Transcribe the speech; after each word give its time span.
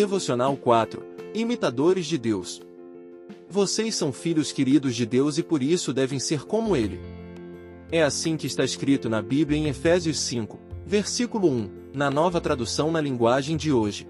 Devocional 0.00 0.56
4 0.56 1.04
Imitadores 1.34 2.06
de 2.06 2.16
Deus. 2.16 2.62
Vocês 3.50 3.94
são 3.94 4.14
filhos 4.14 4.50
queridos 4.50 4.96
de 4.96 5.04
Deus 5.04 5.36
e 5.36 5.42
por 5.42 5.62
isso 5.62 5.92
devem 5.92 6.18
ser 6.18 6.46
como 6.46 6.74
Ele. 6.74 6.98
É 7.92 8.02
assim 8.02 8.34
que 8.34 8.46
está 8.46 8.64
escrito 8.64 9.10
na 9.10 9.20
Bíblia 9.20 9.58
em 9.58 9.68
Efésios 9.68 10.18
5, 10.20 10.58
versículo 10.86 11.50
1, 11.50 11.70
na 11.92 12.10
nova 12.10 12.40
tradução 12.40 12.90
na 12.90 12.98
linguagem 12.98 13.58
de 13.58 13.70
hoje. 13.70 14.08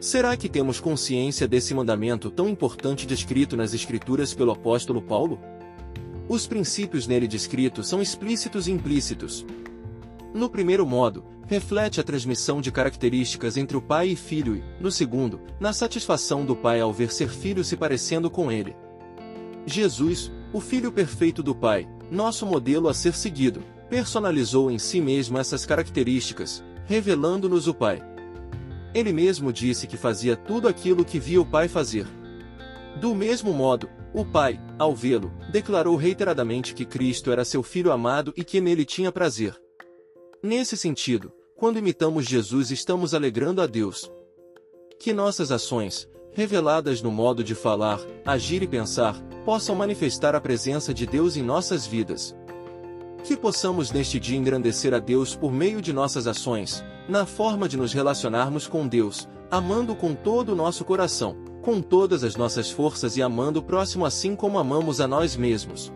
Será 0.00 0.36
que 0.36 0.48
temos 0.48 0.78
consciência 0.78 1.48
desse 1.48 1.74
mandamento 1.74 2.30
tão 2.30 2.48
importante 2.48 3.04
descrito 3.04 3.56
nas 3.56 3.74
Escrituras 3.74 4.32
pelo 4.32 4.52
apóstolo 4.52 5.02
Paulo? 5.02 5.40
Os 6.28 6.46
princípios 6.46 7.08
nele 7.08 7.26
descritos 7.26 7.88
são 7.88 8.00
explícitos 8.00 8.68
e 8.68 8.70
implícitos. 8.70 9.44
No 10.32 10.48
primeiro 10.48 10.86
modo, 10.86 11.24
reflete 11.46 12.00
a 12.00 12.04
transmissão 12.04 12.60
de 12.60 12.70
características 12.70 13.56
entre 13.56 13.76
o 13.76 13.82
pai 13.82 14.08
e 14.08 14.16
filho 14.16 14.56
e, 14.56 14.62
no 14.80 14.90
segundo, 14.90 15.40
na 15.60 15.72
satisfação 15.72 16.44
do 16.44 16.56
pai 16.56 16.80
ao 16.80 16.92
ver 16.92 17.12
ser 17.12 17.28
filho 17.28 17.62
se 17.62 17.76
parecendo 17.76 18.30
com 18.30 18.50
ele. 18.50 18.74
Jesus, 19.66 20.32
o 20.52 20.60
filho 20.60 20.90
perfeito 20.90 21.42
do 21.42 21.54
pai, 21.54 21.88
nosso 22.10 22.46
modelo 22.46 22.88
a 22.88 22.94
ser 22.94 23.14
seguido, 23.14 23.62
personalizou 23.88 24.70
em 24.70 24.78
si 24.78 25.00
mesmo 25.00 25.38
essas 25.38 25.66
características, 25.66 26.64
revelando-nos 26.86 27.68
o 27.68 27.74
pai. 27.74 28.02
Ele 28.94 29.12
mesmo 29.12 29.52
disse 29.52 29.86
que 29.86 29.96
fazia 29.96 30.36
tudo 30.36 30.68
aquilo 30.68 31.04
que 31.04 31.18
via 31.18 31.40
o 31.40 31.46
pai 31.46 31.68
fazer. 31.68 32.06
Do 33.00 33.14
mesmo 33.14 33.52
modo, 33.52 33.88
o 34.12 34.24
pai, 34.24 34.60
ao 34.78 34.94
vê-lo, 34.94 35.32
declarou 35.50 35.96
reiteradamente 35.96 36.74
que 36.74 36.84
Cristo 36.84 37.32
era 37.32 37.44
seu 37.44 37.62
filho 37.62 37.90
amado 37.90 38.32
e 38.36 38.44
que 38.44 38.60
nele 38.60 38.84
tinha 38.84 39.10
prazer. 39.10 39.56
Nesse 40.44 40.76
sentido, 40.76 41.30
quando 41.54 41.78
imitamos 41.78 42.24
Jesus 42.24 42.72
estamos 42.72 43.14
alegrando 43.14 43.62
a 43.62 43.66
Deus. 43.68 44.10
Que 44.98 45.12
nossas 45.12 45.52
ações, 45.52 46.08
reveladas 46.32 47.00
no 47.00 47.12
modo 47.12 47.44
de 47.44 47.54
falar, 47.54 48.00
agir 48.26 48.60
e 48.60 48.66
pensar, 48.66 49.14
possam 49.44 49.76
manifestar 49.76 50.34
a 50.34 50.40
presença 50.40 50.92
de 50.92 51.06
Deus 51.06 51.36
em 51.36 51.44
nossas 51.44 51.86
vidas. 51.86 52.34
Que 53.22 53.36
possamos 53.36 53.92
neste 53.92 54.18
dia 54.18 54.36
engrandecer 54.36 54.92
a 54.92 54.98
Deus 54.98 55.36
por 55.36 55.52
meio 55.52 55.80
de 55.80 55.92
nossas 55.92 56.26
ações, 56.26 56.82
na 57.08 57.24
forma 57.24 57.68
de 57.68 57.76
nos 57.76 57.92
relacionarmos 57.92 58.66
com 58.66 58.88
Deus, 58.88 59.28
amando 59.48 59.94
com 59.94 60.12
todo 60.12 60.54
o 60.54 60.56
nosso 60.56 60.84
coração, 60.84 61.36
com 61.62 61.80
todas 61.80 62.24
as 62.24 62.34
nossas 62.34 62.68
forças 62.68 63.16
e 63.16 63.22
amando 63.22 63.60
o 63.60 63.62
próximo 63.62 64.04
assim 64.04 64.34
como 64.34 64.58
amamos 64.58 65.00
a 65.00 65.06
nós 65.06 65.36
mesmos. 65.36 65.92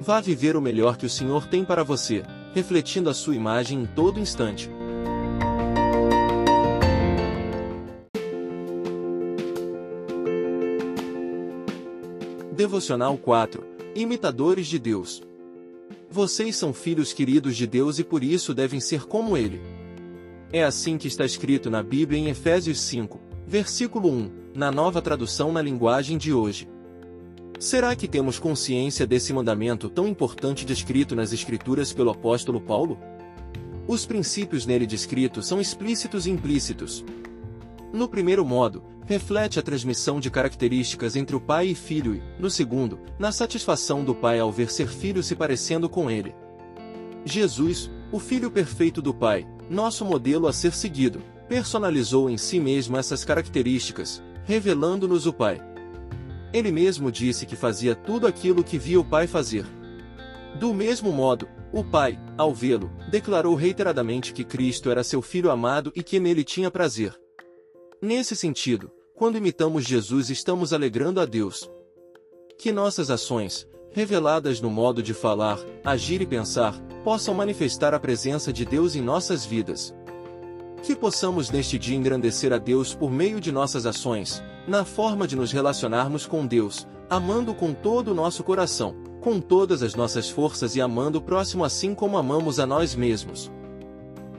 Vá 0.00 0.20
viver 0.20 0.56
o 0.56 0.60
melhor 0.60 0.96
que 0.96 1.06
o 1.06 1.10
Senhor 1.10 1.46
tem 1.46 1.64
para 1.64 1.84
você, 1.84 2.24
refletindo 2.54 3.08
a 3.08 3.14
sua 3.14 3.34
imagem 3.34 3.82
em 3.82 3.86
todo 3.86 4.20
instante. 4.20 4.70
Devocional 12.54 13.16
4 13.16 13.64
Imitadores 13.94 14.66
de 14.66 14.78
Deus. 14.78 15.22
Vocês 16.10 16.56
são 16.56 16.72
filhos 16.72 17.12
queridos 17.12 17.56
de 17.56 17.66
Deus 17.66 17.98
e 17.98 18.04
por 18.04 18.22
isso 18.22 18.54
devem 18.54 18.80
ser 18.80 19.06
como 19.06 19.36
Ele. 19.36 19.60
É 20.52 20.62
assim 20.62 20.98
que 20.98 21.08
está 21.08 21.24
escrito 21.24 21.70
na 21.70 21.82
Bíblia 21.82 22.18
em 22.18 22.28
Efésios 22.28 22.80
5, 22.82 23.18
versículo 23.46 24.10
1, 24.10 24.30
na 24.54 24.70
nova 24.70 25.00
tradução 25.00 25.50
na 25.50 25.62
linguagem 25.62 26.18
de 26.18 26.32
hoje. 26.32 26.68
Será 27.62 27.94
que 27.94 28.08
temos 28.08 28.40
consciência 28.40 29.06
desse 29.06 29.32
mandamento 29.32 29.88
tão 29.88 30.08
importante 30.08 30.66
descrito 30.66 31.14
nas 31.14 31.32
Escrituras 31.32 31.92
pelo 31.92 32.10
apóstolo 32.10 32.60
Paulo? 32.60 32.98
Os 33.86 34.04
princípios 34.04 34.66
nele 34.66 34.84
descritos 34.84 35.46
são 35.46 35.60
explícitos 35.60 36.26
e 36.26 36.30
implícitos. 36.30 37.04
No 37.92 38.08
primeiro 38.08 38.44
modo, 38.44 38.82
reflete 39.06 39.60
a 39.60 39.62
transmissão 39.62 40.18
de 40.18 40.28
características 40.28 41.14
entre 41.14 41.36
o 41.36 41.40
pai 41.40 41.68
e 41.68 41.74
filho 41.76 42.16
e, 42.16 42.22
no 42.36 42.50
segundo, 42.50 42.98
na 43.16 43.30
satisfação 43.30 44.02
do 44.02 44.12
pai 44.12 44.40
ao 44.40 44.50
ver 44.50 44.68
ser 44.68 44.88
filho 44.88 45.22
se 45.22 45.36
parecendo 45.36 45.88
com 45.88 46.10
ele. 46.10 46.34
Jesus, 47.24 47.88
o 48.10 48.18
filho 48.18 48.50
perfeito 48.50 49.00
do 49.00 49.14
pai, 49.14 49.46
nosso 49.70 50.04
modelo 50.04 50.48
a 50.48 50.52
ser 50.52 50.72
seguido, 50.72 51.22
personalizou 51.48 52.28
em 52.28 52.36
si 52.36 52.58
mesmo 52.58 52.96
essas 52.96 53.24
características, 53.24 54.20
revelando-nos 54.46 55.26
o 55.26 55.32
pai. 55.32 55.71
Ele 56.52 56.70
mesmo 56.70 57.10
disse 57.10 57.46
que 57.46 57.56
fazia 57.56 57.94
tudo 57.94 58.26
aquilo 58.26 58.62
que 58.62 58.78
via 58.78 59.00
o 59.00 59.04
pai 59.04 59.26
fazer. 59.26 59.64
Do 60.58 60.74
mesmo 60.74 61.10
modo, 61.10 61.48
o 61.72 61.82
pai, 61.82 62.18
ao 62.36 62.52
vê-lo, 62.52 62.90
declarou 63.10 63.54
reiteradamente 63.54 64.34
que 64.34 64.44
Cristo 64.44 64.90
era 64.90 65.02
seu 65.02 65.22
filho 65.22 65.50
amado 65.50 65.90
e 65.96 66.02
que 66.02 66.20
nele 66.20 66.44
tinha 66.44 66.70
prazer. 66.70 67.18
Nesse 68.00 68.36
sentido, 68.36 68.90
quando 69.14 69.38
imitamos 69.38 69.84
Jesus 69.84 70.28
estamos 70.28 70.72
alegrando 70.72 71.20
a 71.20 71.24
Deus. 71.24 71.70
Que 72.58 72.70
nossas 72.70 73.10
ações, 73.10 73.66
reveladas 73.92 74.60
no 74.60 74.68
modo 74.68 75.02
de 75.02 75.14
falar, 75.14 75.58
agir 75.84 76.20
e 76.20 76.26
pensar, 76.26 76.78
possam 77.02 77.34
manifestar 77.34 77.94
a 77.94 78.00
presença 78.00 78.52
de 78.52 78.64
Deus 78.66 78.94
em 78.94 79.00
nossas 79.00 79.44
vidas. 79.46 79.94
Que 80.82 80.94
possamos 80.94 81.50
neste 81.50 81.78
dia 81.78 81.96
engrandecer 81.96 82.52
a 82.52 82.58
Deus 82.58 82.94
por 82.94 83.10
meio 83.10 83.40
de 83.40 83.52
nossas 83.52 83.86
ações, 83.86 84.42
na 84.66 84.84
forma 84.84 85.26
de 85.26 85.36
nos 85.36 85.52
relacionarmos 85.52 86.26
com 86.26 86.46
Deus, 86.46 86.86
amando 87.10 87.54
com 87.54 87.72
todo 87.72 88.08
o 88.08 88.14
nosso 88.14 88.42
coração, 88.44 88.94
com 89.20 89.40
todas 89.40 89.82
as 89.82 89.94
nossas 89.94 90.30
forças 90.30 90.76
e 90.76 90.80
amando 90.80 91.18
o 91.18 91.22
próximo 91.22 91.64
assim 91.64 91.94
como 91.94 92.16
amamos 92.16 92.58
a 92.58 92.66
nós 92.66 92.94
mesmos. 92.94 93.50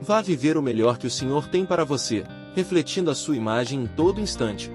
Vá 0.00 0.20
viver 0.20 0.56
o 0.56 0.62
melhor 0.62 0.98
que 0.98 1.06
o 1.06 1.10
Senhor 1.10 1.48
tem 1.48 1.64
para 1.64 1.84
você, 1.84 2.24
refletindo 2.54 3.10
a 3.10 3.14
sua 3.14 3.36
imagem 3.36 3.82
em 3.82 3.86
todo 3.86 4.20
instante. 4.20 4.70